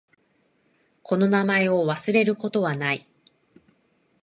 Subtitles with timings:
[1.03, 3.07] この名前を忘れることはない。